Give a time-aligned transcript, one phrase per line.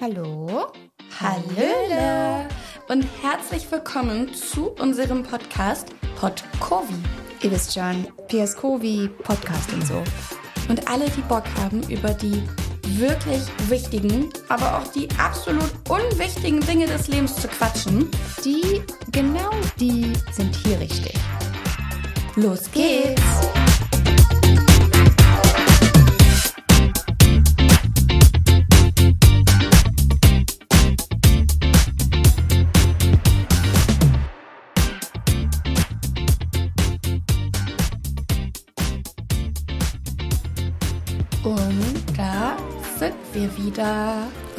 [0.00, 0.72] Hallo.
[1.20, 2.48] Hallöle.
[2.88, 5.88] Und herzlich willkommen zu unserem Podcast
[6.18, 6.94] Podcovi.
[7.42, 10.02] Ihr wisst schon, PSCovi, Podcast und so.
[10.68, 12.42] Und alle, die Bock haben, über die
[12.98, 18.10] wirklich wichtigen, aber auch die absolut unwichtigen Dinge des Lebens zu quatschen,
[18.44, 18.82] Die,
[19.12, 21.14] genau die sind hier richtig.
[22.36, 23.59] los geht's.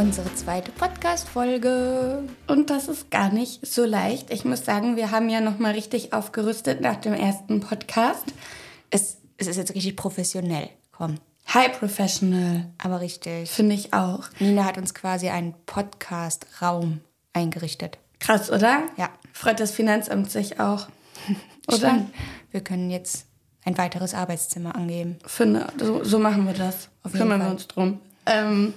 [0.01, 2.23] Unsere zweite Podcast-Folge.
[2.47, 4.31] Und das ist gar nicht so leicht.
[4.31, 8.23] Ich muss sagen, wir haben ja noch mal richtig aufgerüstet nach dem ersten Podcast.
[8.89, 10.69] Es, es ist jetzt richtig professionell.
[10.91, 11.19] Komm,
[11.53, 13.51] High Professional, aber richtig.
[13.51, 14.23] finde ich auch.
[14.39, 17.01] Nina hat uns quasi einen Podcast-Raum
[17.33, 17.99] eingerichtet.
[18.19, 18.81] Krass, oder?
[18.97, 19.11] Ja.
[19.33, 20.87] Freut das Finanzamt sich auch.
[21.67, 21.77] Oder?
[21.77, 22.13] Stimmt.
[22.49, 23.27] Wir können jetzt
[23.65, 25.19] ein weiteres Arbeitszimmer angeben.
[25.27, 26.89] Finde, so, so machen wir das.
[27.03, 27.99] Auf jeden Kümmern wir uns drum.
[28.25, 28.73] Ähm,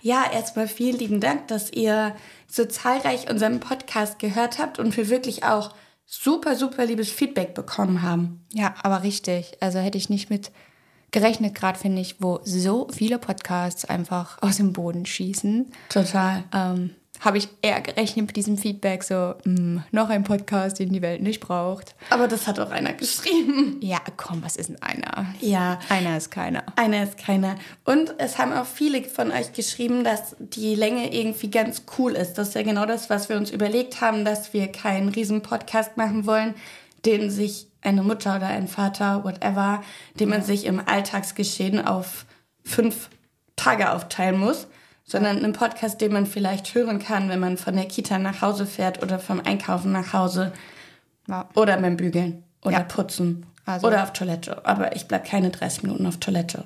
[0.00, 2.14] ja, erstmal vielen lieben Dank, dass ihr
[2.46, 5.74] so zahlreich unseren Podcast gehört habt und wir wirklich auch
[6.06, 8.44] super, super liebes Feedback bekommen haben.
[8.52, 9.56] Ja, aber richtig.
[9.60, 10.52] Also hätte ich nicht mit
[11.10, 15.72] gerechnet, gerade finde ich, wo so viele Podcasts einfach aus dem Boden schießen.
[15.88, 16.44] Total.
[16.52, 21.02] Ähm, habe ich eher gerechnet mit diesem Feedback, so, mh, noch ein Podcast, den die
[21.02, 21.94] Welt nicht braucht.
[22.10, 23.78] Aber das hat auch einer geschrieben.
[23.80, 25.26] Ja, komm, was ist denn einer?
[25.40, 25.78] Ja.
[25.88, 26.64] Einer ist keiner.
[26.76, 27.56] Einer ist keiner.
[27.84, 32.34] Und es haben auch viele von euch geschrieben, dass die Länge irgendwie ganz cool ist.
[32.34, 35.96] Das ist ja genau das, was wir uns überlegt haben, dass wir keinen riesen Podcast
[35.96, 36.54] machen wollen,
[37.04, 39.82] den sich eine Mutter oder ein Vater, whatever,
[40.18, 42.26] den man sich im Alltagsgeschehen auf
[42.64, 43.08] fünf
[43.54, 44.66] Tage aufteilen muss,
[45.06, 48.66] sondern einen Podcast, den man vielleicht hören kann, wenn man von der Kita nach Hause
[48.66, 50.52] fährt oder vom Einkaufen nach Hause
[51.28, 51.48] Ja.
[51.54, 52.82] oder beim Bügeln oder Ja.
[52.82, 54.64] Putzen Also- oder auf Toilette.
[54.66, 56.64] Aber ich bleib keine 30 Minuten auf Toilette.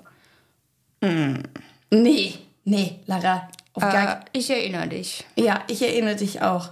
[1.02, 3.48] Nee, nee, Lara.
[3.72, 5.24] Auf gar Äh, ich erinnere dich.
[5.36, 6.70] ja, ich erinnere dich auch.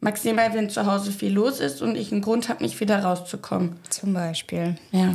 [0.00, 3.76] Maximal, wenn zu Hause viel los ist und ich einen Grund habe, nicht wieder rauszukommen.
[3.90, 4.76] Zum Beispiel.
[4.92, 5.14] Ja.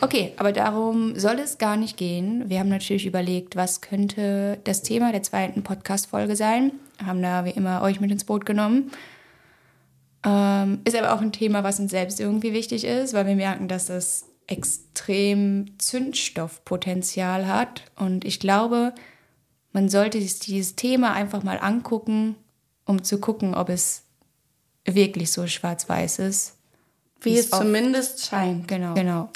[0.00, 2.48] Okay, aber darum soll es gar nicht gehen.
[2.48, 6.72] Wir haben natürlich überlegt, was könnte das Thema der zweiten Podcast-Folge sein.
[7.04, 8.92] Haben da wie immer euch mit ins Boot genommen.
[10.24, 13.68] Ähm, ist aber auch ein Thema, was uns selbst irgendwie wichtig ist, weil wir merken,
[13.68, 17.82] dass das extrem Zündstoffpotenzial hat.
[17.96, 18.94] Und ich glaube,
[19.72, 22.36] man sollte sich dieses Thema einfach mal angucken,
[22.86, 24.02] um zu gucken, ob es
[24.84, 26.56] wirklich so schwarz-weiß ist.
[27.20, 28.68] Wie es zumindest scheint.
[28.68, 28.94] Genau.
[28.94, 29.30] Genau.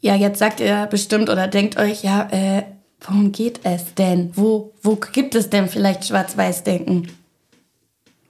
[0.00, 2.62] Ja, jetzt sagt ihr bestimmt oder denkt euch, ja, äh,
[3.00, 4.30] worum geht es denn?
[4.34, 7.08] Wo, wo gibt es denn vielleicht Schwarz-Weiß-Denken?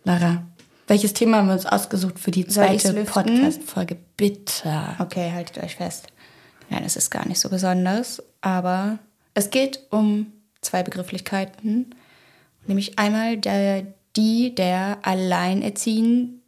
[0.04, 0.42] Lara,
[0.86, 3.04] welches Thema haben wir uns ausgesucht für die zweite?
[3.04, 3.98] Podcast-Folge?
[4.16, 4.96] Bitte.
[4.98, 6.06] Okay, haltet euch fest.
[6.70, 8.98] Nein, es ist gar nicht so besonders, aber
[9.34, 11.94] es geht um zwei Begrifflichkeiten,
[12.66, 13.86] nämlich einmal der,
[14.16, 16.40] die der Alleinerziehende,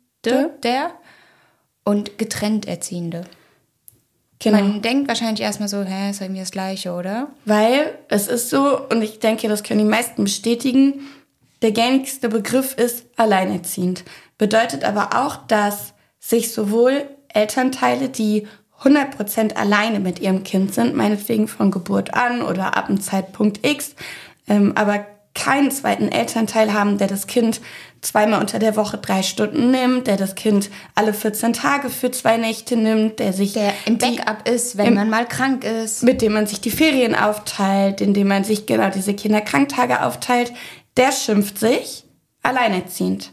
[0.62, 0.92] der
[1.84, 3.24] und getrennt Erziehende.
[4.42, 4.58] Genau.
[4.58, 7.28] Man denkt wahrscheinlich erstmal so, hä, ist irgendwie das Gleiche, oder?
[7.44, 11.00] Weil es ist so, und ich denke, das können die meisten bestätigen,
[11.60, 14.04] der gängigste Begriff ist alleinerziehend.
[14.38, 18.46] Bedeutet aber auch, dass sich sowohl Elternteile, die
[18.82, 23.94] 100% alleine mit ihrem Kind sind, meinetwegen von Geburt an oder ab einem Zeitpunkt X,
[24.48, 25.04] ähm, aber
[25.34, 27.60] keinen zweiten Elternteil haben, der das Kind
[28.02, 32.36] zweimal unter der Woche drei Stunden nimmt, der das Kind alle 14 Tage für zwei
[32.36, 36.02] Nächte nimmt, der sich Der im Backup ist, wenn im- man mal krank ist.
[36.02, 40.52] mit dem man sich die Ferien aufteilt, indem man sich genau diese Kinderkranktage aufteilt,
[40.96, 42.04] der schimpft sich
[42.42, 43.30] alleinerziehend.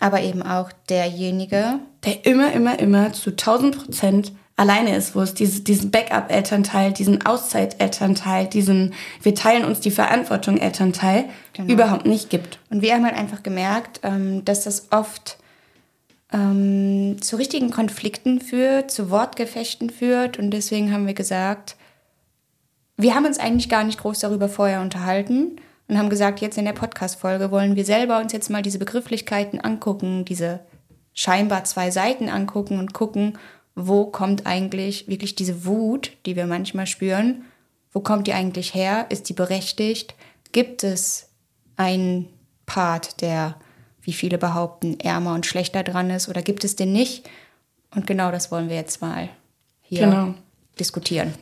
[0.00, 5.34] Aber eben auch derjenige, Der immer, immer, immer zu 1000 Prozent alleine ist, wo es
[5.34, 11.72] diese, diesen Backup-Elternteil, diesen Auszeit-Elternteil, diesen wir teilen uns die Verantwortung Elternteil Genau.
[11.72, 12.58] überhaupt nicht gibt.
[12.70, 15.38] Und wir haben halt einfach gemerkt, ähm, dass das oft
[16.32, 20.38] ähm, zu richtigen Konflikten führt, zu Wortgefechten führt.
[20.38, 21.76] Und deswegen haben wir gesagt,
[22.96, 25.56] wir haben uns eigentlich gar nicht groß darüber vorher unterhalten
[25.88, 29.60] und haben gesagt, jetzt in der Podcast-Folge wollen wir selber uns jetzt mal diese Begrifflichkeiten
[29.60, 30.60] angucken, diese
[31.14, 33.38] scheinbar zwei Seiten angucken und gucken,
[33.80, 37.44] wo kommt eigentlich wirklich diese Wut, die wir manchmal spüren,
[37.92, 39.06] wo kommt die eigentlich her?
[39.08, 40.14] Ist die berechtigt?
[40.52, 41.28] Gibt es
[41.76, 42.28] einen
[42.66, 43.54] Part, der,
[44.02, 47.28] wie viele behaupten, ärmer und schlechter dran ist oder gibt es den nicht?
[47.94, 49.28] Und genau das wollen wir jetzt mal
[49.80, 50.34] hier Genau.
[50.78, 51.32] diskutieren.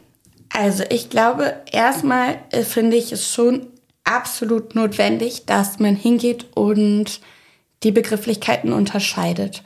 [0.50, 3.66] Also ich glaube, erstmal äh, finde ich es schon
[4.04, 7.20] absolut notwendig, dass man hingeht und
[7.82, 9.62] die Begrifflichkeiten unterscheidet.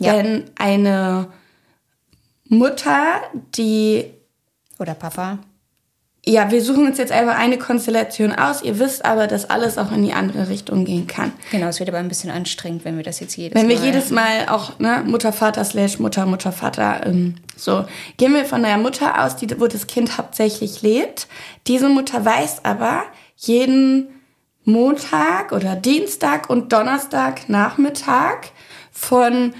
[0.00, 0.14] Ja.
[0.14, 1.28] Denn eine
[2.48, 3.20] Mutter,
[3.54, 4.06] die.
[4.78, 5.38] Oder Papa.
[6.26, 8.62] Ja, wir suchen uns jetzt einfach eine Konstellation aus.
[8.62, 11.32] Ihr wisst aber, dass alles auch in die andere Richtung gehen kann.
[11.50, 13.74] Genau, es wird aber ein bisschen anstrengend, wenn wir das jetzt jedes wenn Mal...
[13.74, 17.84] Wenn wir jedes Mal auch ne, Mutter, Vater, slash Mutter, Mutter, Vater, ähm, so.
[18.16, 21.26] Gehen wir von der Mutter aus, die, wo das Kind hauptsächlich lebt.
[21.66, 23.02] Diese Mutter weiß aber,
[23.36, 24.08] jeden
[24.64, 28.48] Montag oder Dienstag und Donnerstag Nachmittag
[28.90, 29.52] von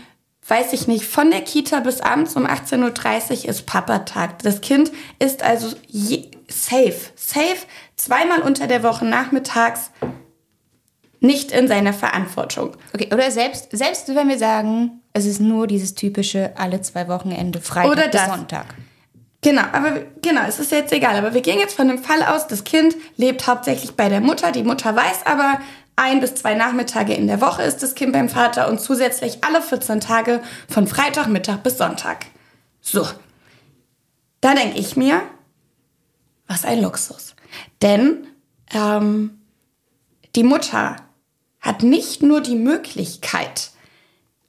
[0.46, 4.40] weiß ich nicht, von der Kita bis abends um 18.30 Uhr ist Papatag.
[4.42, 5.74] Das Kind ist also
[6.48, 9.90] safe, safe, zweimal unter der Woche nachmittags
[11.20, 12.76] nicht in seiner Verantwortung.
[12.92, 17.60] Okay, oder selbst, selbst wenn wir sagen, es ist nur dieses typische alle zwei Wochenende
[17.60, 18.74] Freitag oder bis Sonntag.
[19.40, 21.16] Genau, aber genau, es ist jetzt egal.
[21.16, 24.52] Aber wir gehen jetzt von dem Fall aus, das Kind lebt hauptsächlich bei der Mutter.
[24.52, 25.60] Die Mutter weiß aber,
[25.96, 29.62] ein bis zwei Nachmittage in der Woche ist das Kind beim Vater und zusätzlich alle
[29.62, 32.26] 14 Tage von Freitagmittag bis Sonntag.
[32.80, 33.06] So.
[34.40, 35.22] Da denke ich mir,
[36.46, 37.34] was ein Luxus.
[37.80, 38.26] Denn
[38.72, 39.40] ähm,
[40.34, 40.96] die Mutter
[41.60, 43.70] hat nicht nur die Möglichkeit,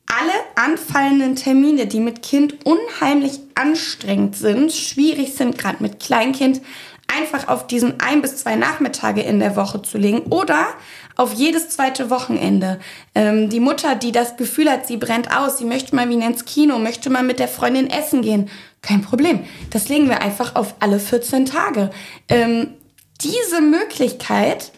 [0.07, 6.62] alle anfallenden Termine, die mit Kind unheimlich anstrengend sind, schwierig sind, gerade mit Kleinkind,
[7.07, 10.68] einfach auf diesen ein bis zwei Nachmittage in der Woche zu legen oder
[11.15, 12.79] auf jedes zweite Wochenende.
[13.13, 16.45] Ähm, die Mutter, die das Gefühl hat, sie brennt aus, sie möchte mal wieder ins
[16.45, 18.50] Kino, möchte mal mit der Freundin essen gehen.
[18.81, 19.45] Kein Problem.
[19.71, 21.89] Das legen wir einfach auf alle 14 Tage.
[22.29, 22.73] Ähm,
[23.21, 24.71] diese Möglichkeit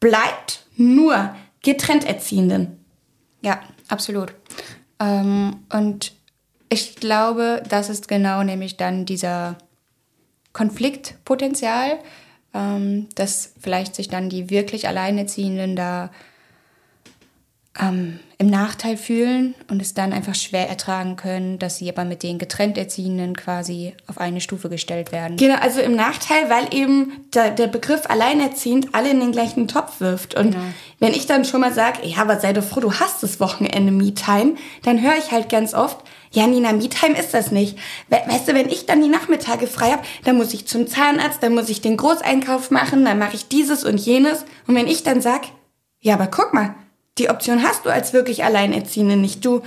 [0.00, 2.84] bleibt nur getrennt Erziehenden.
[3.42, 4.32] Ja, absolut.
[5.00, 6.12] Ähm, und
[6.68, 9.56] ich glaube, das ist genau nämlich dann dieser
[10.52, 11.98] Konfliktpotenzial,
[12.54, 16.10] ähm, dass vielleicht sich dann die wirklich Alleinerziehenden da
[17.80, 22.22] ähm, im Nachteil fühlen und es dann einfach schwer ertragen können, dass sie aber mit
[22.22, 25.36] den getrennt Erziehenden quasi auf eine Stufe gestellt werden.
[25.36, 30.00] Genau, also im Nachteil, weil eben der, der Begriff alleinerziehend alle in den gleichen Topf
[30.00, 30.34] wirft.
[30.34, 30.64] Und genau.
[31.00, 33.92] wenn ich dann schon mal sage, ja, aber sei doch froh, du hast das Wochenende
[33.92, 34.54] Me-Time,
[34.84, 35.98] dann höre ich halt ganz oft,
[36.30, 37.78] ja, Nina, Me-Time ist das nicht.
[38.08, 41.54] Weißt du, wenn ich dann die Nachmittage frei habe, dann muss ich zum Zahnarzt, dann
[41.54, 44.44] muss ich den Großeinkauf machen, dann mache ich dieses und jenes.
[44.66, 45.42] Und wenn ich dann sag,
[46.00, 46.74] ja, aber guck mal,
[47.18, 49.44] die Option hast du als wirklich Alleinerziehende nicht.
[49.44, 49.62] Du,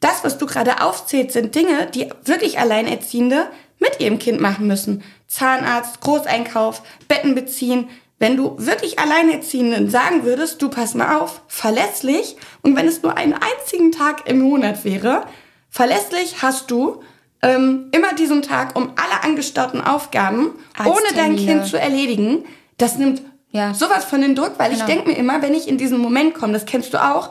[0.00, 3.48] das, was du gerade aufzählt, sind Dinge, die wirklich Alleinerziehende
[3.78, 5.02] mit ihrem Kind machen müssen.
[5.26, 7.88] Zahnarzt, Großeinkauf, Betten beziehen.
[8.18, 13.16] Wenn du wirklich Alleinerziehenden sagen würdest, du pass mal auf, verlässlich, und wenn es nur
[13.16, 15.26] einen einzigen Tag im Monat wäre,
[15.70, 17.02] verlässlich hast du
[17.42, 20.50] ähm, immer diesen Tag, um alle angestauten Aufgaben
[20.84, 22.44] ohne dein Kind zu erledigen.
[22.76, 23.22] Das nimmt
[23.52, 23.74] ja.
[23.74, 24.80] Sowas von den Druck, weil genau.
[24.80, 27.30] ich denke mir immer, wenn ich in diesen Moment komme, das kennst du auch,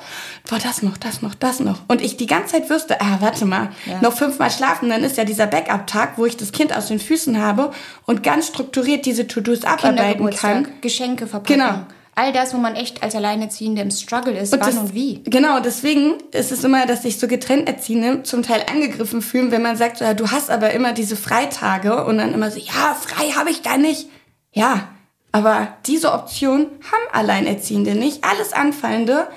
[0.50, 1.80] boah, das noch, das noch, das noch.
[1.88, 4.02] Und ich die ganze Zeit wüsste, ah, warte mal, ja.
[4.02, 7.42] noch fünfmal schlafen, dann ist ja dieser Backup-Tag, wo ich das Kind aus den Füßen
[7.42, 7.72] habe
[8.06, 10.68] und ganz strukturiert diese To-Dos abarbeiten kann.
[10.82, 11.54] Geschenke verpacken.
[11.54, 11.86] Genau.
[12.20, 15.24] All das, wo man echt als Alleinerziehende im Struggle ist, und wann das, und wie.
[15.24, 19.62] Genau, deswegen ist es immer, dass sich so getrennt Erziehende zum Teil angegriffen fühlen, wenn
[19.62, 23.30] man sagt, ja, du hast aber immer diese Freitage und dann immer so, ja, frei
[23.38, 24.10] habe ich da nicht.
[24.52, 24.90] Ja,
[25.32, 29.30] aber diese Option haben Alleinerziehende nicht, alles Anfallende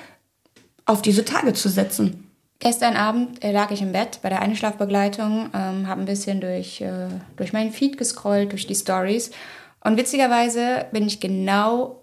[0.85, 2.29] auf diese Tage zu setzen.
[2.59, 6.81] Gestern Abend äh, lag ich im Bett bei der Einschlafbegleitung, ähm, habe ein bisschen durch,
[6.81, 9.31] äh, durch meinen Feed gescrollt, durch die Stories.
[9.79, 12.02] Und witzigerweise bin ich genau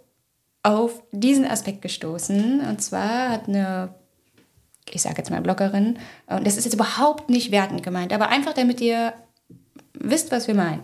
[0.62, 2.60] auf diesen Aspekt gestoßen.
[2.60, 3.94] Und zwar hat eine,
[4.90, 8.52] ich sage jetzt mal Bloggerin, und das ist jetzt überhaupt nicht wertend gemeint, aber einfach
[8.52, 9.12] damit ihr
[9.94, 10.82] wisst, was wir meinen.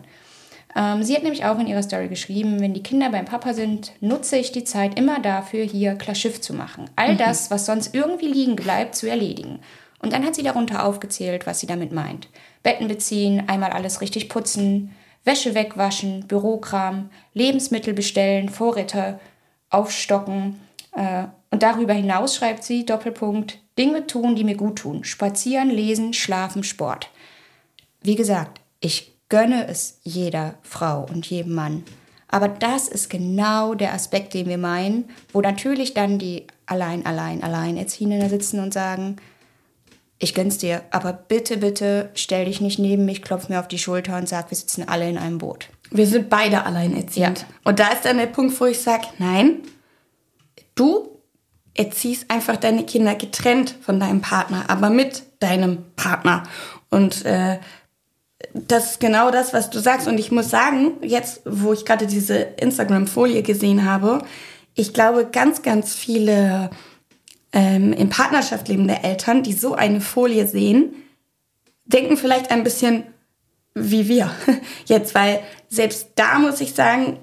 [0.74, 3.92] Ähm, sie hat nämlich auch in ihrer Story geschrieben, wenn die Kinder beim Papa sind,
[4.00, 6.90] nutze ich die Zeit immer dafür, hier klar Schiff zu machen.
[6.96, 7.18] All mhm.
[7.18, 9.60] das, was sonst irgendwie liegen bleibt, zu erledigen.
[10.00, 12.28] Und dann hat sie darunter aufgezählt, was sie damit meint.
[12.62, 19.18] Betten beziehen, einmal alles richtig putzen, Wäsche wegwaschen, Bürokram, Lebensmittel bestellen, Vorräte
[19.76, 20.60] aufstocken.
[20.92, 25.04] Äh, und darüber hinaus schreibt sie, Doppelpunkt, Dinge tun, die mir gut tun.
[25.04, 27.10] Spazieren, lesen, schlafen, Sport.
[28.02, 31.84] Wie gesagt, ich gönne es jeder Frau und jedem Mann.
[32.28, 37.42] Aber das ist genau der Aspekt, den wir meinen, wo natürlich dann die allein, allein,
[37.42, 39.16] allein Erziehenden sitzen und sagen,
[40.18, 43.78] ich gönn's dir, aber bitte, bitte stell dich nicht neben mich, klopf mir auf die
[43.78, 45.68] Schulter und sag, wir sitzen alle in einem Boot.
[45.90, 47.40] Wir sind beide alleinerziehend.
[47.40, 47.46] Ja.
[47.64, 49.60] Und da ist dann der Punkt, wo ich sage, nein,
[50.74, 51.20] du
[51.74, 56.44] erziehst einfach deine Kinder getrennt von deinem Partner, aber mit deinem Partner.
[56.90, 57.58] Und äh,
[58.54, 60.08] das ist genau das, was du sagst.
[60.08, 64.24] Und ich muss sagen, jetzt, wo ich gerade diese Instagram-Folie gesehen habe,
[64.74, 66.70] ich glaube, ganz, ganz viele
[67.52, 70.94] ähm, in Partnerschaft lebende Eltern, die so eine Folie sehen,
[71.86, 73.04] denken vielleicht ein bisschen
[73.76, 74.30] wie wir
[74.86, 77.18] jetzt, weil selbst da muss ich sagen,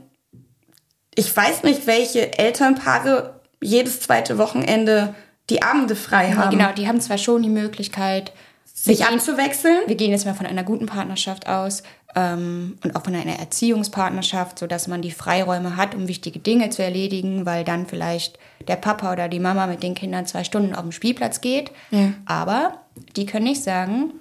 [1.15, 5.15] ich weiß nicht, welche Elternpaare jedes zweite Wochenende
[5.49, 6.57] die Abende frei haben.
[6.57, 8.33] Ja, genau, die haben zwar schon die Möglichkeit,
[8.65, 9.79] sich gehen, abzuwechseln.
[9.87, 11.83] Wir gehen jetzt mal von einer guten Partnerschaft aus
[12.15, 16.83] ähm, und auch von einer Erziehungspartnerschaft, sodass man die Freiräume hat, um wichtige Dinge zu
[16.83, 20.83] erledigen, weil dann vielleicht der Papa oder die Mama mit den Kindern zwei Stunden auf
[20.83, 21.71] den Spielplatz geht.
[21.91, 22.13] Ja.
[22.25, 22.79] Aber
[23.15, 24.11] die können nicht sagen,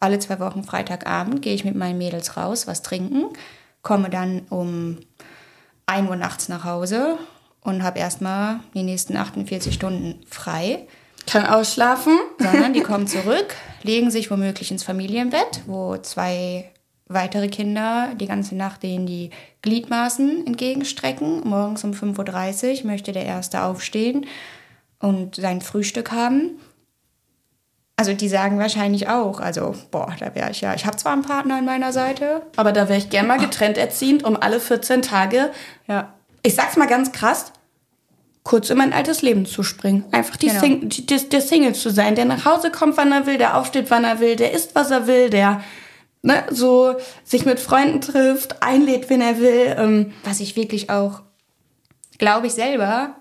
[0.00, 3.26] alle zwei Wochen Freitagabend gehe ich mit meinen Mädels raus, was trinken,
[3.82, 4.98] komme dann um
[5.86, 7.18] 1 Uhr nachts nach Hause
[7.62, 10.86] und habe erstmal die nächsten 48 Stunden frei.
[11.26, 12.18] Kann ausschlafen.
[12.38, 16.70] Sondern die kommen zurück, legen sich womöglich ins Familienbett, wo zwei
[17.06, 19.30] weitere Kinder die ganze Nacht denen die
[19.62, 21.46] Gliedmaßen entgegenstrecken.
[21.48, 24.26] Morgens um 5.30 Uhr möchte der Erste aufstehen
[25.00, 26.58] und sein Frühstück haben.
[28.08, 31.20] Also die sagen wahrscheinlich auch, also boah, da wäre ich ja, ich habe zwar einen
[31.20, 32.40] Partner an meiner Seite.
[32.56, 35.50] Aber da wäre ich gern mal getrennt erziehend, um alle 14 Tage,
[35.88, 36.14] ja.
[36.42, 37.52] ich sag's mal ganz krass,
[38.44, 40.06] kurz in mein altes Leben zu springen.
[40.10, 40.60] Einfach die genau.
[40.60, 43.58] Sing die, die, der Single zu sein, der nach Hause kommt, wann er will, der
[43.58, 45.62] aufsteht, wann er will, der isst, was er will, der
[46.22, 49.76] ne, so sich mit Freunden trifft, einlädt, wenn er will.
[49.76, 50.14] Ähm.
[50.24, 51.20] Was ich wirklich auch,
[52.16, 53.16] glaube ich selber,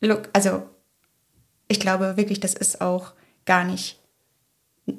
[0.00, 0.62] look, also
[1.68, 3.12] ich glaube wirklich, das ist auch
[3.46, 3.98] gar nicht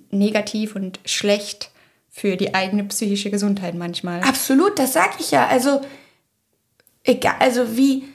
[0.09, 1.71] negativ und schlecht
[2.09, 4.21] für die eigene psychische Gesundheit manchmal.
[4.21, 5.47] Absolut, das sag ich ja.
[5.47, 5.81] Also,
[7.03, 8.05] egal, also wie,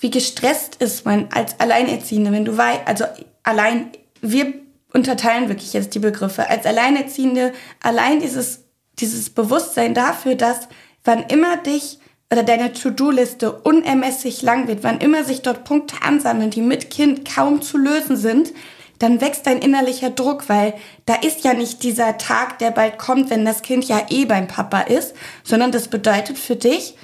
[0.00, 3.04] wie gestresst ist man als Alleinerziehende, wenn du weißt, also
[3.42, 3.90] allein,
[4.22, 4.54] wir
[4.92, 6.48] unterteilen wirklich jetzt die Begriffe.
[6.48, 8.64] Als Alleinerziehende, allein dieses,
[8.98, 10.68] dieses Bewusstsein dafür, dass
[11.04, 11.98] wann immer dich
[12.32, 17.28] oder deine To-Do-Liste unermesslich lang wird, wann immer sich dort Punkte ansammeln, die mit Kind
[17.28, 18.52] kaum zu lösen sind,
[19.00, 20.74] dann wächst dein innerlicher Druck, weil
[21.06, 24.46] da ist ja nicht dieser Tag, der bald kommt, wenn das Kind ja eh beim
[24.46, 26.94] Papa ist, sondern das bedeutet für dich,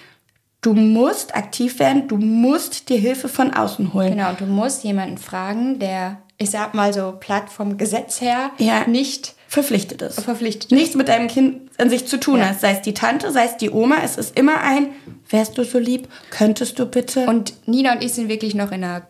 [0.60, 4.10] du musst aktiv werden, du musst dir Hilfe von außen holen.
[4.10, 8.86] Genau, du musst jemanden fragen, der, ich sag mal so platt vom Gesetz her, ja.
[8.86, 10.20] nicht verpflichtet ist.
[10.20, 10.72] Verpflichtet.
[10.72, 12.48] Nichts mit deinem Kind an sich zu tun ja.
[12.48, 12.60] hat.
[12.60, 14.88] Sei es die Tante, sei es die Oma, es ist immer ein,
[15.30, 17.26] wärst du so lieb, könntest du bitte.
[17.26, 19.06] Und Nina und ich sind wirklich noch in einer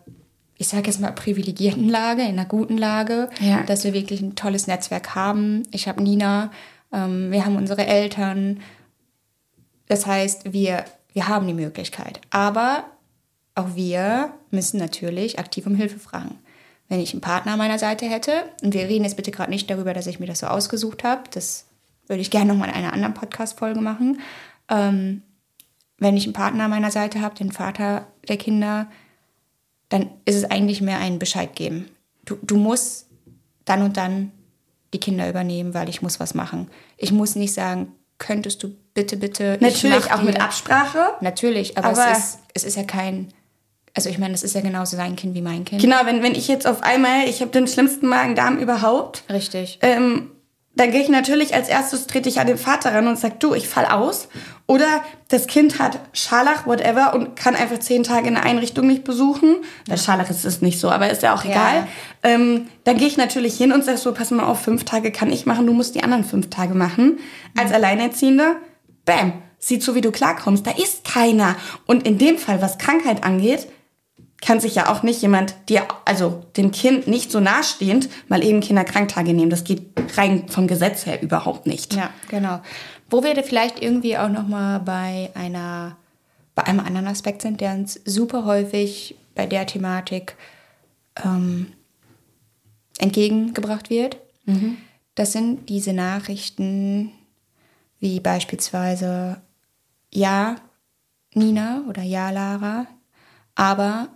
[0.59, 3.63] ich sage jetzt mal, privilegierten Lage, in einer guten Lage, ja.
[3.63, 5.65] dass wir wirklich ein tolles Netzwerk haben.
[5.71, 6.51] Ich habe Nina,
[6.93, 8.61] ähm, wir haben unsere Eltern.
[9.87, 12.21] Das heißt, wir, wir haben die Möglichkeit.
[12.31, 12.85] Aber
[13.55, 16.39] auch wir müssen natürlich aktiv um Hilfe fragen.
[16.89, 19.69] Wenn ich einen Partner an meiner Seite hätte, und wir reden jetzt bitte gerade nicht
[19.69, 21.67] darüber, dass ich mir das so ausgesucht habe, das
[22.07, 24.21] würde ich gerne nochmal in einer anderen Podcast-Folge machen.
[24.69, 25.23] Ähm,
[25.99, 28.87] wenn ich einen Partner an meiner Seite habe, den Vater der Kinder,
[29.89, 31.89] dann ist es eigentlich mehr ein Bescheid geben.
[32.25, 33.07] Du, du musst
[33.65, 34.33] dann und dann
[34.93, 36.69] die Kinder übernehmen, weil ich muss was machen.
[36.97, 39.59] Ich muss nicht sagen, könntest du bitte, bitte.
[39.61, 41.13] Natürlich auch mit Absprache.
[41.21, 43.29] Natürlich, aber, aber es, ist, es ist ja kein.
[43.95, 45.81] Also ich meine, das ist ja genauso sein Kind wie mein Kind.
[45.81, 49.25] Genau, wenn, wenn ich jetzt auf einmal, ich habe den schlimmsten Magen-Darm überhaupt.
[49.31, 49.79] Richtig.
[49.81, 50.31] Ähm,
[50.77, 53.55] dann gehe ich natürlich als erstes, trete ich an den Vater ran und sage, du,
[53.55, 54.29] ich fall aus.
[54.67, 54.87] Oder
[55.29, 59.57] das Kind hat Scharlach, whatever, und kann einfach zehn Tage in der Einrichtung nicht besuchen.
[59.89, 61.75] Bei Scharlach ist es nicht so, aber ist ja auch egal.
[61.77, 61.89] Ja.
[62.23, 65.33] Ähm, dann gehe ich natürlich hin und sage so, pass mal auf, fünf Tage kann
[65.33, 67.21] ich machen, du musst die anderen fünf Tage machen.
[67.57, 67.77] Als mhm.
[67.77, 68.57] Alleinerziehende,
[69.07, 70.67] bam, sieht so, wie du klarkommst.
[70.67, 71.57] Da ist keiner.
[71.87, 73.67] Und in dem Fall, was Krankheit angeht,
[74.41, 78.61] kann sich ja auch nicht jemand, dir, also dem Kind nicht so nahestehend, mal eben
[78.61, 79.51] Kinderkranktage nehmen.
[79.51, 79.83] Das geht
[80.17, 81.95] rein vom Gesetz her überhaupt nicht.
[81.95, 82.61] Ja, genau.
[83.09, 85.97] Wo wir vielleicht irgendwie auch noch mal bei einer,
[86.55, 90.37] bei einem anderen Aspekt sind, der uns super häufig bei der Thematik
[91.25, 91.73] ähm,
[92.99, 94.19] entgegengebracht wird.
[94.45, 94.79] Mhm.
[95.15, 97.13] Das sind diese Nachrichten
[98.01, 99.41] wie beispielsweise
[100.13, 100.57] Ja,
[101.33, 102.87] Nina oder Ja, Lara,
[103.55, 104.09] aber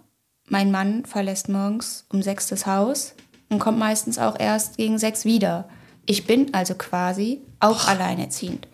[0.51, 3.15] mein Mann verlässt morgens um sechs das Haus
[3.49, 5.69] und kommt meistens auch erst gegen sechs wieder.
[6.07, 7.89] Ich bin also quasi auch oh.
[7.89, 8.67] alleinerziehend.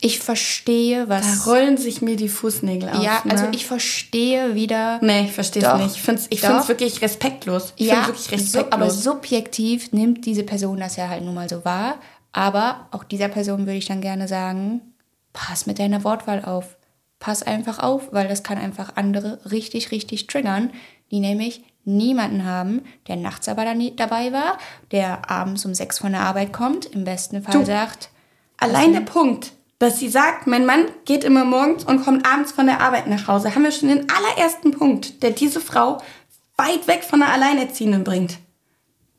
[0.00, 1.44] Ich verstehe, was.
[1.44, 3.02] Da rollen sich mir die Fußnägel auf.
[3.02, 3.32] Ja, ne?
[3.32, 4.98] also ich verstehe wieder.
[5.02, 5.96] Nee, ich verstehe es nicht.
[5.96, 7.72] Ich finde es ich wirklich respektlos.
[7.76, 8.52] Ich ja, wirklich respektlos.
[8.52, 11.94] So, aber subjektiv nimmt diese Person das ja halt nun mal so wahr.
[12.32, 14.82] Aber auch dieser Person würde ich dann gerne sagen:
[15.32, 16.76] pass mit deiner Wortwahl auf
[17.18, 20.70] pass einfach auf, weil das kann einfach andere richtig, richtig triggern,
[21.10, 24.58] die nämlich niemanden haben, der nachts aber dabei war,
[24.90, 27.64] der abends um sechs von der Arbeit kommt, im besten Fall du.
[27.64, 28.10] sagt,
[28.58, 32.66] Allein der Punkt, dass sie sagt, mein Mann geht immer morgens und kommt abends von
[32.66, 35.98] der Arbeit nach Hause, haben wir schon den allerersten Punkt, der diese Frau
[36.56, 38.38] weit weg von der Alleinerziehenden bringt.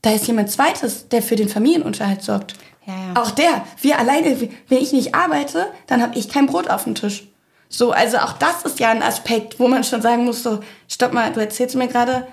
[0.01, 2.56] Da ist jemand Zweites, der für den Familienunterhalt sorgt.
[2.86, 3.22] Ja, ja.
[3.22, 6.96] Auch der, wir alleine, wenn ich nicht arbeite, dann habe ich kein Brot auf dem
[6.96, 7.27] Tisch.
[7.69, 11.13] So, also auch das ist ja ein Aspekt, wo man schon sagen muss, so, stopp
[11.13, 12.27] mal, du erzählst mir gerade,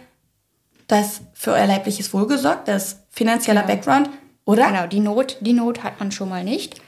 [0.86, 3.74] dass für euer leibliches Wohl gesorgt, das finanzieller Genau.
[3.74, 4.10] Background,
[4.44, 4.68] oder?
[4.68, 6.80] Genau, die Not, die Not hat man schon mal nicht.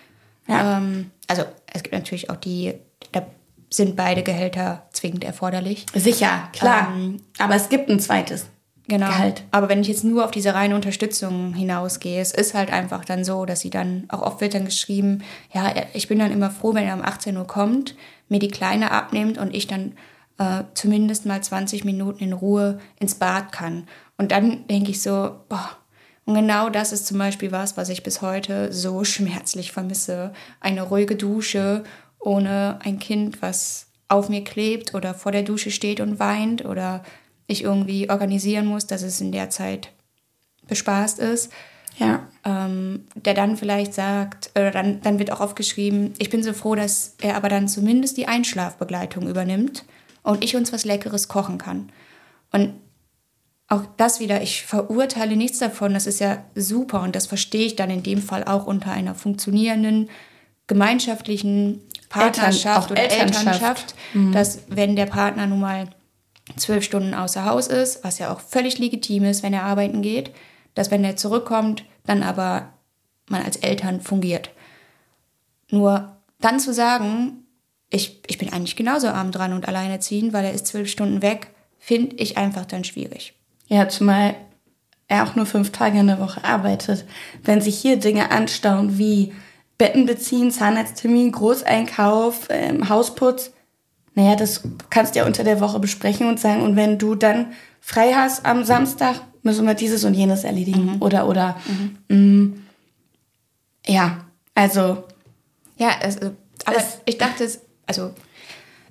[0.46, 0.78] Ja.
[0.78, 2.74] Ähm, also es gibt natürlich auch die,
[3.12, 3.22] da
[3.70, 5.86] sind beide Gehälter zwingend erforderlich.
[5.94, 6.92] Sicher, klar.
[6.94, 8.46] Ähm, Aber es gibt ein zweites
[8.88, 9.08] Genau.
[9.08, 9.42] Gehalt.
[9.50, 13.24] Aber wenn ich jetzt nur auf diese reine Unterstützung hinausgehe, es ist halt einfach dann
[13.24, 16.74] so, dass sie dann, auch oft wird dann geschrieben, ja, ich bin dann immer froh,
[16.74, 17.96] wenn er um 18 Uhr kommt,
[18.28, 19.92] mir die Kleine abnimmt und ich dann
[20.38, 23.88] äh, zumindest mal 20 Minuten in Ruhe ins Bad kann.
[24.18, 25.70] Und dann denke ich so, boah,
[26.24, 30.32] und genau das ist zum Beispiel was, was ich bis heute so schmerzlich vermisse.
[30.60, 31.84] Eine ruhige Dusche
[32.18, 37.02] ohne ein Kind, was auf mir klebt oder vor der Dusche steht und weint oder
[37.46, 39.90] ich irgendwie organisieren muss, dass es in der Zeit
[40.68, 41.52] bespaßt ist.
[41.98, 42.26] Ja.
[42.44, 46.74] Ähm, der dann vielleicht sagt, oder dann, dann wird auch aufgeschrieben, ich bin so froh,
[46.74, 49.86] dass er aber dann zumindest die Einschlafbegleitung übernimmt
[50.22, 51.90] und ich uns was Leckeres kochen kann.
[52.52, 52.74] Und
[53.68, 57.76] auch das wieder, ich verurteile nichts davon, das ist ja super und das verstehe ich
[57.76, 60.10] dann in dem Fall auch unter einer funktionierenden
[60.66, 63.46] gemeinschaftlichen Partnerschaft auch oder Elternschaft.
[63.46, 63.94] Elternschaft,
[64.32, 65.88] dass wenn der Partner nun mal
[66.56, 70.30] zwölf Stunden außer Haus ist, was ja auch völlig legitim ist, wenn er arbeiten geht,
[70.74, 72.72] dass wenn er zurückkommt, dann aber
[73.28, 74.50] man als Eltern fungiert.
[75.70, 77.44] Nur dann zu sagen,
[77.90, 81.48] ich, ich bin eigentlich genauso arm dran und alleinerziehend, weil er ist zwölf Stunden weg,
[81.78, 83.34] finde ich einfach dann schwierig.
[83.68, 84.36] Ja, zumal
[85.08, 87.04] er auch nur fünf Tage in der Woche arbeitet.
[87.42, 89.32] Wenn sich hier Dinge anstauen wie
[89.78, 93.52] Betten beziehen, Zahnarzttermin, Großeinkauf, ähm, Hausputz,
[94.16, 97.52] naja, das kannst du ja unter der Woche besprechen und sagen, und wenn du dann
[97.80, 100.96] frei hast am Samstag, müssen wir dieses und jenes erledigen.
[100.98, 101.56] Oder, oder.
[102.08, 102.54] Mm,
[103.86, 104.18] ja,
[104.54, 105.04] also,
[105.78, 106.16] Ja, es,
[106.64, 108.10] aber Es- ich dachte, es, also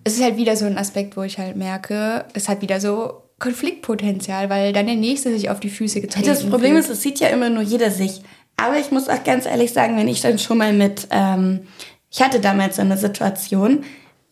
[0.03, 3.23] es ist halt wieder so ein Aspekt, wo ich halt merke, es hat wieder so
[3.39, 6.85] Konfliktpotenzial, weil dann der Nächste sich auf die Füße getreten Das Problem fühlt.
[6.85, 8.21] ist, es sieht ja immer nur jeder sich.
[8.55, 11.61] Aber ich muss auch ganz ehrlich sagen, wenn ich dann schon mal mit, ähm,
[12.09, 13.83] ich hatte damals so eine Situation,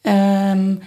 [0.03, 0.81] ähm,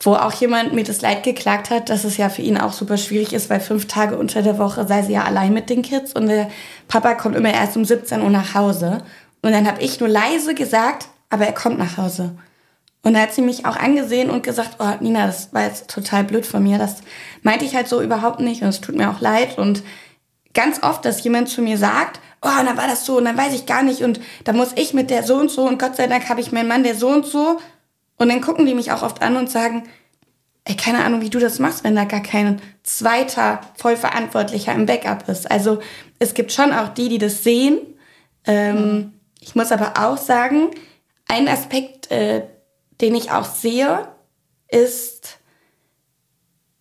[0.00, 2.96] wo auch jemand mir das Leid geklagt hat, dass es ja für ihn auch super
[2.96, 6.12] schwierig ist, weil fünf Tage unter der Woche sei sie ja allein mit den Kids
[6.12, 6.48] und der
[6.86, 9.02] Papa kommt immer erst um 17 Uhr nach Hause.
[9.42, 12.36] Und dann habe ich nur leise gesagt, aber er kommt nach Hause.
[13.02, 16.24] Und da hat sie mich auch angesehen und gesagt, oh Nina, das war jetzt total
[16.24, 16.76] blöd von mir.
[16.76, 16.96] Das
[17.42, 19.58] meinte ich halt so überhaupt nicht und es tut mir auch leid.
[19.58, 19.82] Und
[20.54, 23.36] ganz oft, dass jemand zu mir sagt, oh, und dann war das so und dann
[23.36, 25.96] weiß ich gar nicht und da muss ich mit der so und so und Gott
[25.96, 27.60] sei Dank habe ich meinen Mann, der so und so.
[28.18, 29.84] Und dann gucken die mich auch oft an und sagen,
[30.64, 35.28] ey, keine Ahnung, wie du das machst, wenn da gar kein zweiter Vollverantwortlicher im Backup
[35.28, 35.50] ist.
[35.50, 35.80] Also
[36.18, 37.78] es gibt schon auch die, die das sehen.
[38.44, 40.70] Ähm, Ich muss aber auch sagen,
[41.28, 42.42] ein Aspekt, äh,
[43.00, 44.08] den ich auch sehe,
[44.68, 45.38] ist,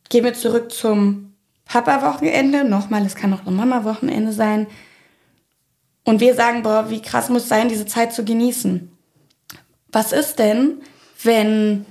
[0.10, 2.64] gehen wir zurück zum Papa-Wochenende.
[2.64, 4.68] Nochmal, es kann auch ein Mama-Wochenende sein.
[6.04, 8.92] Und wir sagen, boah, wie krass muss sein, diese Zeit zu genießen.
[9.92, 10.82] Was ist denn,
[11.26, 11.86] wenn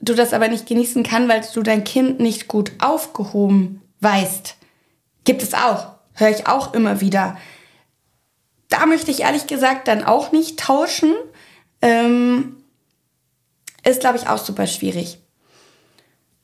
[0.00, 4.56] du das aber nicht genießen kann, weil du dein Kind nicht gut aufgehoben weißt?
[5.24, 5.92] Gibt es auch.
[6.14, 7.36] Höre ich auch immer wieder.
[8.68, 11.14] Da möchte ich ehrlich gesagt dann auch nicht tauschen.
[11.82, 12.56] Ähm,
[13.84, 15.18] ist, glaube ich, auch super schwierig.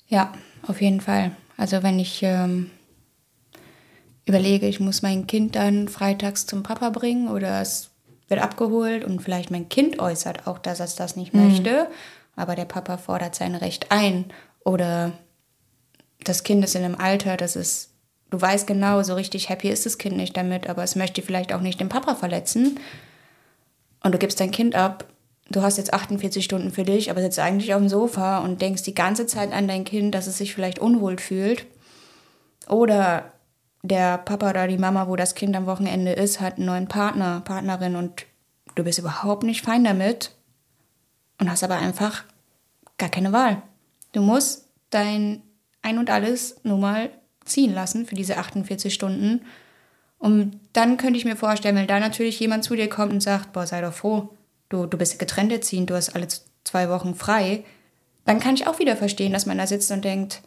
[0.08, 0.32] Ja,
[0.66, 1.32] auf jeden Fall.
[1.56, 2.70] Also wenn ich ähm,
[4.24, 7.90] überlege, ich muss mein Kind dann freitags zum Papa bringen oder es
[8.28, 11.88] wird abgeholt und vielleicht mein Kind äußert auch, dass es das nicht möchte,
[12.34, 14.26] aber der Papa fordert sein Recht ein
[14.64, 15.12] oder
[16.24, 17.90] das Kind ist in einem Alter, das ist,
[18.30, 21.52] du weißt genau, so richtig happy ist das Kind nicht damit, aber es möchte vielleicht
[21.52, 22.80] auch nicht den Papa verletzen
[24.02, 25.04] und du gibst dein Kind ab.
[25.48, 28.82] Du hast jetzt 48 Stunden für dich, aber sitzt eigentlich auf dem Sofa und denkst
[28.82, 31.66] die ganze Zeit an dein Kind, dass es sich vielleicht unwohl fühlt.
[32.68, 33.32] Oder
[33.82, 37.40] der Papa oder die Mama, wo das Kind am Wochenende ist, hat einen neuen Partner,
[37.40, 38.26] Partnerin und
[38.74, 40.32] du bist überhaupt nicht fein damit
[41.38, 42.24] und hast aber einfach
[42.98, 43.62] gar keine Wahl.
[44.12, 45.42] Du musst dein
[45.82, 47.10] Ein und Alles nur mal
[47.44, 49.42] ziehen lassen für diese 48 Stunden.
[50.18, 53.52] Und dann könnte ich mir vorstellen, wenn da natürlich jemand zu dir kommt und sagt,
[53.52, 54.30] boah, sei doch froh,
[54.68, 56.26] du, du bist getrennt erziehend, du hast alle
[56.64, 57.64] zwei Wochen frei,
[58.24, 60.42] dann kann ich auch wieder verstehen, dass man da sitzt und denkt,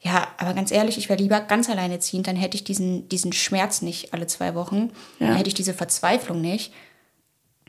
[0.00, 3.32] ja, aber ganz ehrlich, ich wäre lieber ganz alleine ziehend, dann hätte ich diesen, diesen
[3.32, 6.72] Schmerz nicht alle zwei Wochen, dann hätte ich diese Verzweiflung nicht.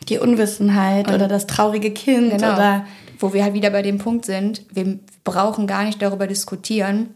[0.08, 2.54] die Unwissenheit und oder das traurige Kind genau.
[2.54, 2.86] oder
[3.20, 7.15] wo wir halt wieder bei dem Punkt sind, wir brauchen gar nicht darüber diskutieren,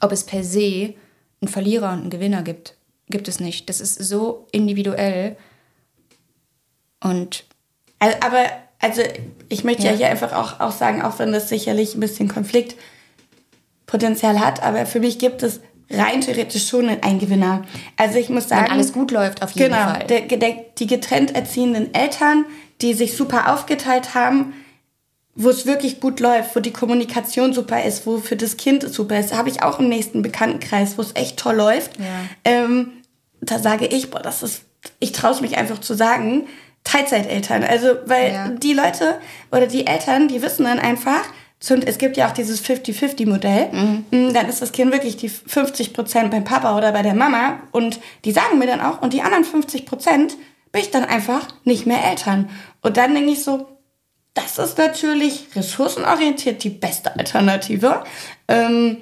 [0.00, 0.94] ob es per se
[1.40, 2.74] einen Verlierer und einen Gewinner gibt.
[3.08, 3.68] Gibt es nicht.
[3.68, 5.36] Das ist so individuell.
[7.02, 7.44] Und
[7.98, 8.46] aber
[8.78, 9.02] also
[9.48, 12.28] ich möchte ja, ja hier einfach auch, auch sagen, auch wenn das sicherlich ein bisschen
[13.90, 17.64] Konfliktpotenzial hat, aber für mich gibt es rein theoretisch schon einen Gewinner.
[17.96, 20.06] Also ich muss sagen, wenn alles gut läuft auf jeden genau, Fall.
[20.06, 22.44] Der, der, die getrennt erziehenden Eltern,
[22.80, 24.54] die sich super aufgeteilt haben,
[25.34, 29.18] wo es wirklich gut läuft, wo die Kommunikation super ist, wo für das Kind super
[29.18, 31.98] ist, habe ich auch im nächsten Bekanntenkreis, wo es echt toll läuft.
[31.98, 32.04] Ja.
[32.44, 32.92] Ähm,
[33.40, 34.62] da sage ich, boah, das ist,
[34.98, 36.46] ich traue es mich einfach zu sagen,
[36.84, 37.64] Teilzeiteltern.
[37.64, 38.48] Also, weil ja.
[38.48, 39.18] die Leute
[39.50, 41.22] oder die Eltern, die wissen dann einfach,
[41.62, 44.04] es gibt ja auch dieses 50-50-Modell, mhm.
[44.10, 48.00] Mm, dann ist das Kind wirklich die 50% beim Papa oder bei der Mama und
[48.24, 50.32] die sagen mir dann auch, und die anderen 50%
[50.72, 52.48] bin ich dann einfach nicht mehr Eltern.
[52.80, 53.68] Und dann denke ich so,
[54.34, 58.04] das ist natürlich ressourcenorientiert die beste Alternative.
[58.48, 58.98] Ähm,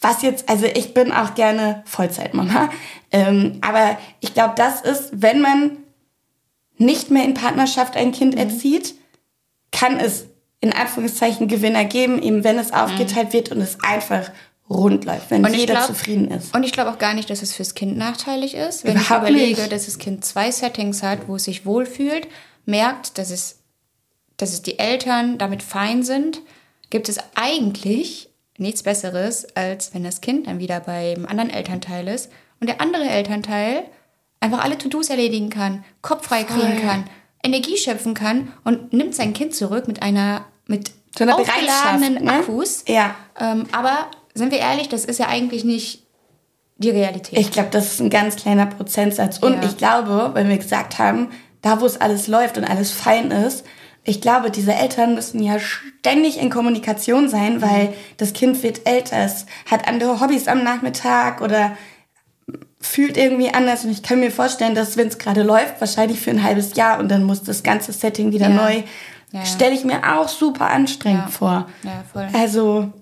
[0.00, 2.70] was jetzt, also ich bin auch gerne Vollzeitmama,
[3.12, 5.76] ähm, aber ich glaube, das ist, wenn man
[6.78, 8.40] nicht mehr in Partnerschaft ein Kind mhm.
[8.40, 8.94] erzieht,
[9.72, 10.29] kann es
[10.60, 13.32] in Anführungszeichen Gewinner geben, eben wenn es aufgeteilt mhm.
[13.32, 14.30] wird und es einfach
[14.68, 16.54] rund läuft, wenn jeder glaub, zufrieden ist.
[16.54, 18.84] Und ich glaube auch gar nicht, dass es fürs Kind nachteilig ist.
[18.84, 19.72] Wenn Überhaupt ich überlege, nicht.
[19.72, 22.28] dass das Kind zwei Settings hat, wo es sich wohlfühlt,
[22.66, 23.58] merkt, dass es,
[24.36, 26.40] dass es die Eltern damit fein sind,
[26.90, 32.30] gibt es eigentlich nichts Besseres, als wenn das Kind dann wieder beim anderen Elternteil ist
[32.60, 33.84] und der andere Elternteil
[34.38, 37.04] einfach alle To-Dos erledigen kann, Kopf frei kriegen kann,
[37.42, 42.32] Energie schöpfen kann und nimmt sein Kind zurück mit einer mit so aufgeladenen ne?
[42.32, 42.84] Akkus.
[42.88, 43.14] Ja.
[43.38, 46.06] Ähm, aber sind wir ehrlich, das ist ja eigentlich nicht
[46.78, 47.38] die Realität.
[47.38, 49.38] Ich glaube, das ist ein ganz kleiner Prozentsatz.
[49.38, 49.64] Und ja.
[49.64, 51.28] ich glaube, wenn wir gesagt haben,
[51.60, 53.64] da wo es alles läuft und alles fein ist,
[54.02, 57.94] ich glaube, diese Eltern müssen ja ständig in Kommunikation sein, weil mhm.
[58.16, 61.76] das Kind wird älter, es hat andere Hobbys am Nachmittag oder
[62.80, 66.30] fühlt irgendwie anders und ich kann mir vorstellen, dass wenn es gerade läuft, wahrscheinlich für
[66.30, 68.54] ein halbes Jahr und dann muss das ganze Setting wieder ja.
[68.54, 68.82] neu,
[69.32, 69.44] ja.
[69.44, 71.28] stelle ich mir auch super anstrengend ja.
[71.28, 71.68] vor.
[71.82, 72.28] Ja, voll.
[72.32, 72.92] Also,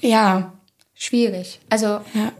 [0.00, 0.52] ja.
[0.94, 1.60] Schwierig.
[1.70, 2.32] Also, ja.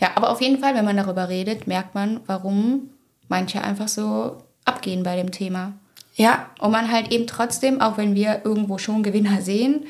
[0.00, 2.90] ja, aber auf jeden Fall, wenn man darüber redet, merkt man, warum
[3.28, 5.72] manche einfach so abgehen bei dem Thema.
[6.14, 6.50] Ja.
[6.60, 9.86] Und man halt eben trotzdem, auch wenn wir irgendwo schon Gewinner sehen,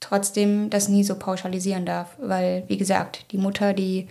[0.00, 2.16] trotzdem das nie so pauschalisieren darf.
[2.18, 4.08] Weil, wie gesagt, die Mutter, die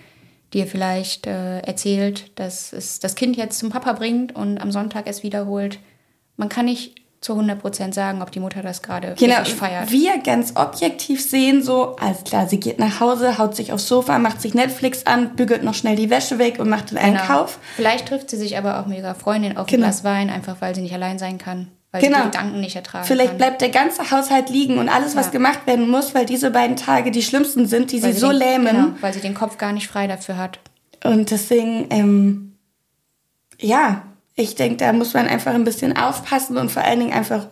[0.54, 5.06] dir vielleicht äh, erzählt, dass es das Kind jetzt zum Papa bringt und am Sonntag
[5.08, 5.80] es wiederholt.
[6.38, 9.91] Man kann nicht zu 100% sagen, ob die Mutter das gerade genau, feiert.
[9.91, 14.19] Wir ganz objektiv sehen so, alles klar, sie geht nach Hause, haut sich aufs Sofa,
[14.19, 17.19] macht sich Netflix an, bügelt noch schnell die Wäsche weg und macht den genau.
[17.19, 17.58] Einkauf.
[17.75, 19.88] Vielleicht trifft sie sich aber auch mit ihrer Freundin auf genau.
[19.88, 22.17] ein Glas Wein, einfach weil sie nicht allein sein kann weil genau.
[22.17, 23.38] sie die Gedanken nicht ertragen Vielleicht kann.
[23.38, 25.32] bleibt der ganze Haushalt liegen und alles, was ja.
[25.32, 28.38] gemacht werden muss, weil diese beiden Tage die schlimmsten sind, die weil sie, so den,
[28.38, 28.65] lähmen.
[28.65, 30.60] Genau, weil sie den Kopf gar nicht frei dafür hat.
[31.06, 32.58] Und deswegen, ähm,
[33.62, 34.04] ja,
[34.36, 37.48] ich denke, da muss man einfach ein bisschen aufpassen und vor allen Dingen einfach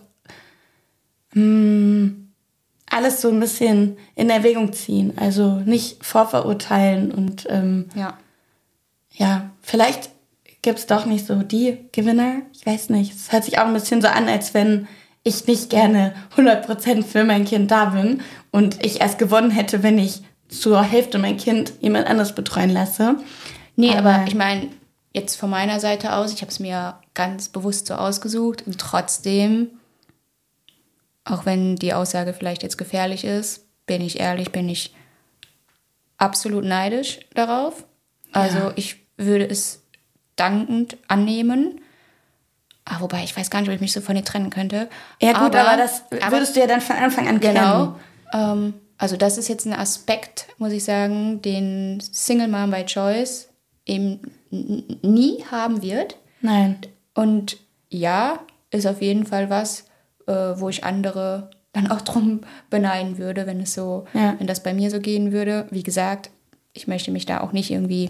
[1.34, 2.34] mh, hm,
[2.90, 5.14] alles so ein bisschen in Erwägung ziehen.
[5.16, 8.18] Also nicht vorverurteilen und ähm, ja.
[9.12, 10.12] ja, vielleicht
[10.62, 12.42] gibt es doch nicht so die Gewinner.
[12.54, 13.14] Ich weiß nicht.
[13.14, 14.88] Es hört sich auch ein bisschen so an, als wenn
[15.24, 19.98] ich nicht gerne 100% für mein Kind da bin und ich erst gewonnen hätte, wenn
[19.98, 23.16] ich zur Hälfte mein Kind jemand anders betreuen lasse.
[23.76, 24.70] Nee, aber, aber ich meine,
[25.14, 29.70] jetzt von meiner Seite aus, ich habe es mir ganz bewusst so ausgesucht und trotzdem,
[31.24, 34.94] auch wenn die Aussage vielleicht jetzt gefährlich ist, bin ich ehrlich, bin ich
[36.18, 37.86] absolut neidisch darauf.
[38.32, 38.74] Also ja.
[38.76, 39.84] ich würde es
[40.36, 41.80] dankend annehmen.
[42.86, 44.90] Ah, wobei, ich weiß gar nicht, ob ich mich so von dir trennen könnte.
[45.22, 47.56] Ja gut, aber, aber das würdest aber, du ja dann von Anfang an kennen.
[47.56, 48.00] Genau.
[48.34, 53.50] Ähm, also das ist jetzt ein Aspekt, muss ich sagen, den Single Mom by Choice
[53.86, 54.20] eben
[55.02, 56.18] nie haben wird.
[56.42, 56.78] Nein.
[57.14, 57.58] Und
[57.90, 58.40] ja,
[58.72, 59.86] ist auf jeden Fall was,
[60.28, 64.36] äh, wo ich andere dann auch drum beneiden würde, wenn es so, ja.
[64.38, 65.68] wenn das bei mir so gehen würde.
[65.70, 66.30] Wie gesagt,
[66.74, 68.10] ich möchte mich da auch nicht irgendwie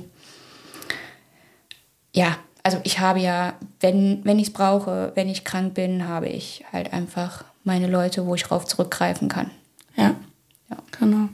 [2.13, 6.29] ja, also ich habe ja, wenn, wenn ich es brauche, wenn ich krank bin, habe
[6.29, 9.49] ich halt einfach meine Leute, wo ich drauf zurückgreifen kann.
[9.95, 10.15] Ja,
[10.69, 10.77] ja.
[10.97, 11.29] genau.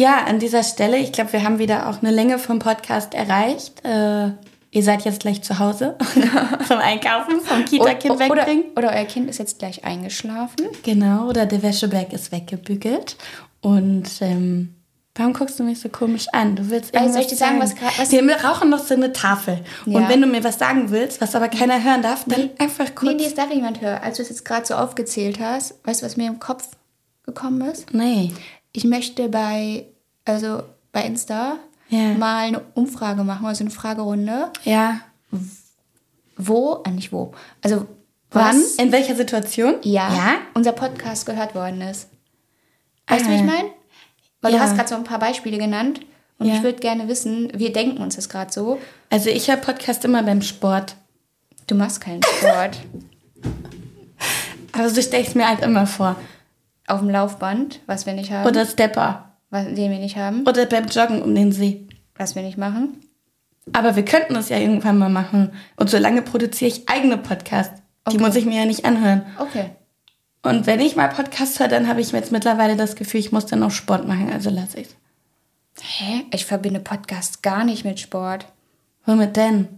[0.00, 3.84] Ja, an dieser Stelle, ich glaube, wir haben wieder auch eine Länge vom Podcast erreicht.
[3.84, 4.28] Äh,
[4.70, 5.96] ihr seid jetzt gleich zu Hause
[6.68, 8.64] vom Einkaufen, vom Kita-Kind wegbringen.
[8.76, 10.66] Oder, oder euer Kind ist jetzt gleich eingeschlafen.
[10.84, 13.16] Genau, oder der Wäscheberg ist weggebügelt.
[13.60, 14.72] Und ähm,
[15.16, 16.54] Warum guckst du mich so komisch an?
[16.54, 19.12] Du willst irgendwas soll ich dir sagen, was grad- was- Wir rauchen noch so eine
[19.12, 19.64] Tafel.
[19.84, 19.98] Ja.
[19.98, 23.10] Und wenn du mir was sagen willst, was aber keiner hören darf, dann einfach kurz.
[23.10, 24.00] Nee, nee, es darf jemand hören.
[24.00, 26.68] Als du es jetzt gerade so aufgezählt hast, weißt du, was mir im Kopf
[27.24, 27.92] gekommen ist?
[27.92, 28.32] nee.
[28.78, 29.86] Ich möchte bei,
[30.24, 30.62] also
[30.92, 31.56] bei Insta
[31.88, 32.12] Ja.
[32.14, 34.52] mal eine Umfrage machen, also eine Fragerunde.
[34.62, 35.00] Ja.
[36.36, 37.88] Wo, äh, nicht wo, also
[38.30, 38.54] Wann?
[38.56, 39.78] was, In welcher Situation?
[39.82, 40.34] ja, Ja?
[40.54, 42.08] unser Podcast gehört worden ist.
[43.08, 43.36] Weißt du, wie Ah.
[43.38, 43.68] ich meine?
[44.42, 44.58] Weil Ja.
[44.58, 45.98] du hast gerade so ein paar Beispiele genannt
[46.38, 46.54] und Ja.
[46.54, 48.78] ich würde gerne wissen, wir denken uns das gerade so.
[49.10, 50.94] Also ich höre Podcast immer beim Sport.
[51.66, 52.78] Du machst keinen Sport.
[54.70, 56.14] Aber so stelle ich es mir halt immer vor.
[56.88, 58.46] Auf dem Laufband, was wir nicht haben.
[58.48, 59.32] Oder Stepper.
[59.50, 61.86] was, den wir nicht haben, Oder beim Joggen um den See.
[62.16, 63.00] was wir nicht machen.
[63.72, 65.52] Aber wir könnten es ja irgendwann mal machen.
[65.76, 67.80] Und solange produziere ich eigene Podcasts.
[68.08, 68.24] Die Okay.
[68.24, 69.26] muss ich mir ja nicht anhören.
[69.38, 69.70] Okay.
[70.42, 73.44] Und wenn ich mal Podcast höre, dann habe ich jetzt mittlerweile das Gefühl, ich muss
[73.46, 74.30] dann auch Sport machen.
[74.32, 74.88] Also lasse ich
[75.80, 76.24] Hä?
[76.32, 78.46] Ich verbinde Podcasts gar nicht mit Sport.
[79.04, 79.77] Womit denn?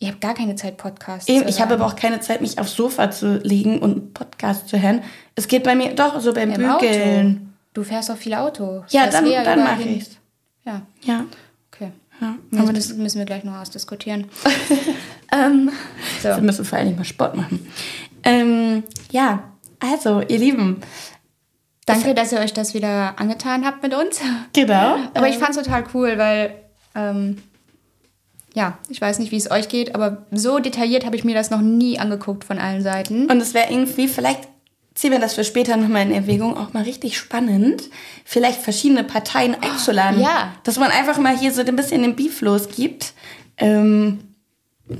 [0.00, 1.80] Ich habe gar keine Zeit, Podcasts Eben, zu ich habe hören.
[1.82, 5.02] aber auch keine Zeit, mich aufs Sofa zu legen und einen Podcast zu hören.
[5.34, 7.26] Es geht bei mir doch so beim Im Bügeln.
[7.36, 7.46] Auto.
[7.74, 8.84] Du fährst auch viel Auto.
[8.90, 9.96] Ja, Fährst dann, dann mache hin.
[9.98, 10.10] ich's.
[10.64, 11.24] Ja, Ja.
[11.72, 11.90] okay.
[12.20, 12.36] ja.
[12.60, 14.26] Aber das müssen wir gleich noch ausdiskutieren.
[15.32, 15.70] ähm,
[16.22, 16.28] so.
[16.28, 17.66] Wir müssen vor allem mal Sport machen.
[18.22, 19.42] Ähm, ja,
[19.80, 20.80] also, ihr Lieben.
[21.86, 24.20] Danke, dass ihr euch das wieder angetan habt mit uns.
[24.52, 24.96] Genau.
[25.14, 26.54] Aber ich fand es total cool, weil,
[26.94, 27.38] ähm,
[28.54, 31.50] ja, ich weiß nicht, wie es euch geht, aber so detailliert habe ich mir das
[31.50, 33.30] noch nie angeguckt von allen Seiten.
[33.30, 34.48] Und es wäre irgendwie, vielleicht
[34.94, 37.84] ziehen wir das für später nochmal in Erwägung, auch mal richtig spannend,
[38.24, 40.20] vielleicht verschiedene Parteien einzuladen.
[40.20, 40.52] ja.
[40.64, 43.12] Dass man einfach mal hier so ein bisschen den Beef losgibt.
[43.58, 44.18] Ähm,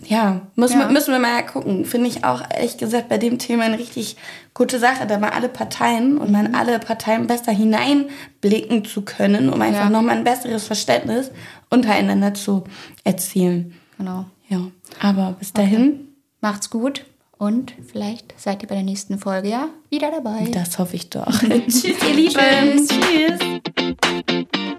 [0.07, 0.79] ja, muss Ja.
[0.79, 1.85] Man, müssen wir mal gucken.
[1.85, 4.17] Finde ich auch, ehrlich gesagt, bei dem Thema eine richtig
[4.55, 6.33] gute Sache, da mal alle Parteien und Mhm.
[6.33, 9.91] mal alle Parteien besser hineinblicken zu können, um einfach Ja.
[9.91, 11.31] nochmal ein besseres Verständnis
[11.71, 12.65] untereinander zu
[13.05, 13.75] erzielen.
[13.99, 14.25] Genau.
[14.49, 14.61] Ja,
[15.01, 16.05] aber bis dahin,
[16.41, 17.05] Macht's gut
[17.37, 20.49] und vielleicht seid ihr bei der nächsten Folge ja wieder dabei.
[20.53, 21.27] das hoffe ich doch.
[21.69, 22.87] Tschüss, ihr Lieben.
[22.87, 22.89] Tschüss.
[22.89, 24.79] Tschüss.